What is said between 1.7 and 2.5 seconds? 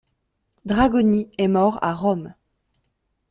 à Rome.